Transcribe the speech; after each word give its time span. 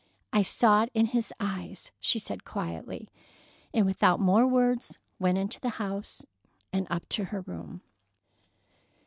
"I 0.33 0.41
saw 0.41 0.81
it 0.81 0.89
in 0.95 1.05
his 1.05 1.31
eyes," 1.39 1.91
she 1.99 2.17
said 2.17 2.43
quietly, 2.43 3.07
and 3.71 3.85
without 3.85 4.19
more 4.19 4.47
words 4.47 4.97
went 5.19 5.37
into 5.37 5.59
the 5.59 5.69
house 5.77 6.25
and 6.73 6.87
up 6.89 7.07
to 7.09 7.25
her 7.25 7.41
room. 7.41 7.83